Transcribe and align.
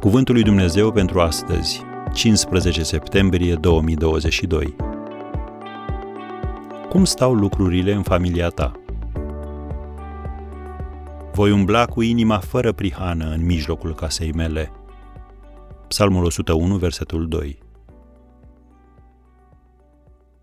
Cuvântul 0.00 0.34
lui 0.34 0.42
Dumnezeu 0.42 0.92
pentru 0.92 1.20
astăzi, 1.20 1.82
15 2.14 2.82
septembrie 2.82 3.54
2022. 3.54 4.76
Cum 6.88 7.04
stau 7.04 7.34
lucrurile 7.34 7.92
în 7.92 8.02
familia 8.02 8.48
ta? 8.48 8.72
Voi 11.32 11.50
umbla 11.50 11.84
cu 11.84 12.02
inima 12.02 12.38
fără 12.38 12.72
prihană 12.72 13.30
în 13.30 13.44
mijlocul 13.44 13.94
casei 13.94 14.32
mele. 14.32 14.72
Psalmul 15.88 16.24
101, 16.24 16.76
versetul 16.76 17.28
2. 17.28 17.58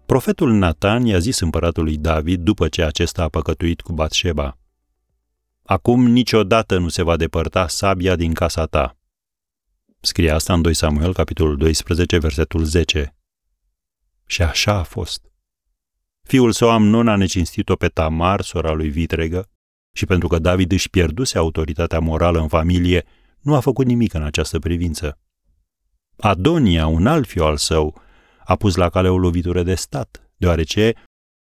Profetul 0.06 0.52
Nathan 0.52 1.06
i-a 1.06 1.20
zis 1.20 1.40
împăratului 1.40 1.98
David 1.98 2.42
după 2.42 2.68
ce 2.68 2.84
acesta 2.84 3.24
a 3.24 3.28
păcătuit 3.28 3.82
cu 3.82 3.94
Batșeba. 3.94 4.58
Acum 5.64 6.06
niciodată 6.06 6.78
nu 6.78 6.88
se 6.88 7.04
va 7.04 7.16
depărta 7.16 7.68
sabia 7.68 8.16
din 8.16 8.34
casa 8.34 8.66
ta. 8.66 8.98
Scrie 10.06 10.32
asta 10.32 10.54
în 10.54 10.62
2 10.62 10.74
Samuel, 10.74 11.14
capitolul 11.14 11.58
12, 11.58 12.18
versetul 12.18 12.64
10. 12.64 13.16
Și 14.26 14.42
așa 14.42 14.74
a 14.74 14.84
fost. 14.84 15.32
Fiul 16.28 16.52
său 16.52 16.70
Amnon 16.70 17.08
a 17.08 17.16
necinstit-o 17.16 17.76
pe 17.76 17.88
Tamar, 17.88 18.42
sora 18.42 18.72
lui 18.72 18.90
Vitregă, 18.90 19.50
și 19.96 20.06
pentru 20.06 20.28
că 20.28 20.40
David 20.40 20.72
își 20.72 20.90
pierduse 20.90 21.38
autoritatea 21.38 22.00
morală 22.00 22.40
în 22.40 22.48
familie, 22.48 23.06
nu 23.40 23.56
a 23.56 23.60
făcut 23.60 23.86
nimic 23.86 24.14
în 24.14 24.24
această 24.24 24.60
privință. 24.60 25.20
Adonia, 26.18 26.88
un 26.88 27.08
alt 27.08 27.28
fiu 27.28 27.44
al 27.44 27.58
său, 27.58 28.02
a 28.46 28.56
pus 28.56 28.76
la 28.76 28.90
cale 28.90 29.10
o 29.10 29.18
lovitură 29.18 29.64
de 29.64 29.76
stat, 29.76 30.32
deoarece 30.38 30.94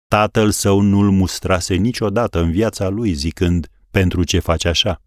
tatăl 0.07 0.51
său 0.51 0.79
nu-l 0.79 1.11
mustrase 1.11 1.75
niciodată 1.75 2.39
în 2.39 2.51
viața 2.51 2.87
lui, 2.87 3.13
zicând, 3.13 3.67
pentru 3.91 4.23
ce 4.23 4.39
face 4.39 4.67
așa? 4.67 5.01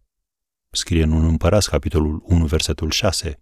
Scrie 0.75 1.03
în 1.03 1.12
un 1.12 1.25
împărat, 1.25 1.65
capitolul 1.65 2.23
1, 2.25 2.47
versetul 2.47 2.91
6. 2.91 3.41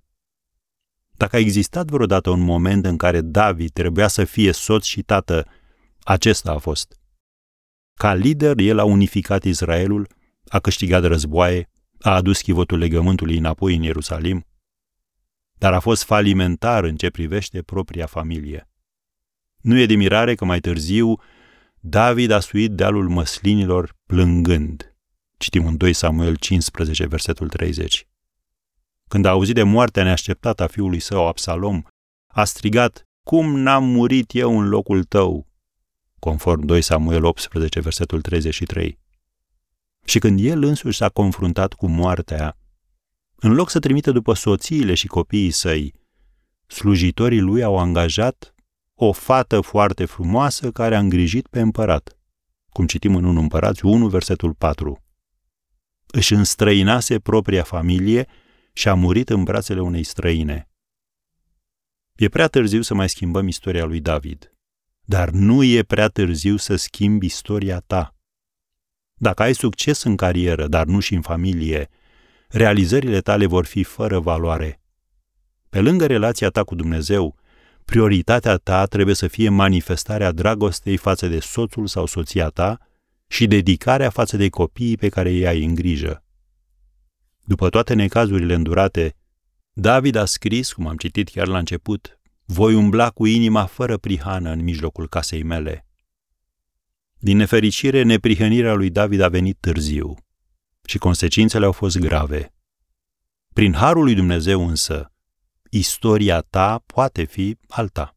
Dacă 1.11 1.37
a 1.37 1.39
existat 1.39 1.91
vreodată 1.91 2.31
un 2.31 2.41
moment 2.41 2.85
în 2.85 2.97
care 2.97 3.21
David 3.21 3.71
trebuia 3.71 4.09
să 4.09 4.25
fie 4.25 4.53
soț 4.53 4.85
și 4.85 5.03
tată, 5.03 5.47
acesta 6.03 6.53
a 6.53 6.59
fost. 6.59 7.01
Ca 7.95 8.15
lider, 8.15 8.59
el 8.59 8.79
a 8.79 8.85
unificat 8.85 9.45
Israelul, 9.45 10.09
a 10.49 10.59
câștigat 10.59 11.05
războaie, 11.05 11.71
a 12.01 12.15
adus 12.15 12.41
chivotul 12.41 12.79
legământului 12.79 13.37
înapoi 13.37 13.75
în 13.75 13.83
Ierusalim, 13.83 14.47
dar 15.53 15.73
a 15.73 15.81
fost 15.81 16.05
falimentar 16.05 16.85
în 16.85 16.97
ce 16.97 17.11
privește 17.11 17.63
propria 17.63 18.07
familie. 18.07 18.69
Nu 19.61 19.79
e 19.79 19.87
de 19.87 19.95
mirare 19.95 20.35
că 20.35 20.45
mai 20.45 20.61
târziu 20.61 21.21
David 21.81 22.31
a 22.31 22.41
suit 22.41 22.71
dealul 22.71 23.09
măslinilor 23.09 23.97
plângând. 24.07 24.90
Citim 25.41 25.67
în 25.67 25.77
2 25.77 25.93
Samuel 25.93 26.37
15, 26.37 27.07
versetul 27.07 27.49
30. 27.49 28.07
Când 29.09 29.25
a 29.25 29.31
auzit 29.31 29.55
de 29.55 29.63
moartea 29.63 30.03
neașteptată 30.03 30.63
a 30.63 30.67
fiului 30.67 31.01
său 31.01 31.27
Absalom, 31.27 31.83
a 32.27 32.45
strigat, 32.45 33.09
Cum 33.23 33.59
n-am 33.59 33.85
murit 33.85 34.35
eu 34.35 34.59
în 34.59 34.69
locul 34.69 35.05
tău? 35.05 35.47
Conform 36.19 36.65
2 36.65 36.83
Samuel 36.83 37.25
18, 37.25 37.81
versetul 37.81 38.21
33. 38.21 38.99
Și 40.05 40.19
când 40.19 40.41
el 40.43 40.63
însuși 40.63 40.97
s-a 40.97 41.09
confruntat 41.09 41.73
cu 41.73 41.87
moartea, 41.87 42.57
în 43.37 43.53
loc 43.53 43.71
să 43.71 43.79
trimită 43.79 44.11
după 44.11 44.33
soțiile 44.33 44.95
și 44.95 45.07
copiii 45.07 45.51
săi, 45.51 45.95
slujitorii 46.67 47.41
lui 47.41 47.63
au 47.63 47.79
angajat 47.79 48.55
o 48.95 49.13
fată 49.13 49.61
foarte 49.61 50.05
frumoasă 50.05 50.71
care 50.71 50.97
a 50.97 50.99
îngrijit 50.99 51.47
pe 51.47 51.61
împărat, 51.61 52.19
cum 52.69 52.87
citim 52.87 53.15
în 53.15 53.25
1 53.25 53.41
Împărați 53.41 53.85
1, 53.85 54.09
versetul 54.09 54.55
4. 54.55 55.05
Își 56.13 56.35
înstrăinase 56.35 57.19
propria 57.19 57.63
familie 57.63 58.27
și 58.73 58.89
a 58.89 58.95
murit 58.95 59.29
în 59.29 59.45
brațele 59.45 59.81
unei 59.81 60.03
străine. 60.03 60.69
E 62.15 62.29
prea 62.29 62.47
târziu 62.47 62.83
să 62.83 62.95
mai 62.95 63.09
schimbăm 63.09 63.47
istoria 63.47 63.85
lui 63.85 64.01
David, 64.01 64.55
dar 65.05 65.31
nu 65.31 65.63
e 65.63 65.83
prea 65.83 66.09
târziu 66.09 66.57
să 66.57 66.77
schimbi 66.77 67.27
istoria 67.27 67.81
ta. 67.81 68.15
Dacă 69.15 69.43
ai 69.43 69.55
succes 69.55 70.03
în 70.03 70.17
carieră, 70.17 70.67
dar 70.67 70.87
nu 70.87 71.01
și 71.01 71.15
în 71.15 71.21
familie, 71.21 71.89
realizările 72.49 73.21
tale 73.21 73.47
vor 73.47 73.65
fi 73.65 73.83
fără 73.83 74.19
valoare. 74.19 74.81
Pe 75.69 75.81
lângă 75.81 76.07
relația 76.07 76.49
ta 76.49 76.65
cu 76.65 76.75
Dumnezeu, 76.75 77.37
prioritatea 77.85 78.57
ta 78.57 78.87
trebuie 78.87 79.15
să 79.15 79.27
fie 79.27 79.49
manifestarea 79.49 80.33
dragostei 80.33 80.97
față 80.97 81.29
de 81.29 81.41
soțul 81.41 81.87
sau 81.87 82.07
soția 82.07 82.49
ta 82.49 82.90
și 83.31 83.47
dedicarea 83.47 84.11
față 84.11 84.37
de 84.37 84.49
copiii 84.49 84.97
pe 84.97 85.09
care 85.09 85.31
îi 85.31 85.47
ai 85.47 85.65
în 85.65 85.75
grijă. 85.75 86.25
După 87.45 87.69
toate 87.69 87.95
necazurile 87.95 88.55
îndurate, 88.55 89.17
David 89.73 90.15
a 90.15 90.25
scris, 90.25 90.73
cum 90.73 90.87
am 90.87 90.97
citit 90.97 91.29
chiar 91.29 91.47
la 91.47 91.59
început, 91.59 92.21
voi 92.45 92.75
umbla 92.75 93.11
cu 93.11 93.27
inima 93.27 93.67
fără 93.67 93.97
prihană 93.97 94.51
în 94.51 94.63
mijlocul 94.63 95.09
casei 95.09 95.43
mele. 95.43 95.87
Din 97.19 97.37
nefericire, 97.37 98.03
neprihănirea 98.03 98.75
lui 98.75 98.91
David 98.91 99.21
a 99.21 99.29
venit 99.29 99.57
târziu 99.61 100.17
și 100.85 100.99
consecințele 100.99 101.65
au 101.65 101.73
fost 101.73 101.99
grave. 101.99 102.55
Prin 103.53 103.73
harul 103.73 104.03
lui 104.03 104.15
Dumnezeu 104.15 104.69
însă, 104.69 105.13
istoria 105.71 106.41
ta 106.41 106.83
poate 106.87 107.25
fi 107.25 107.57
alta. 107.69 108.17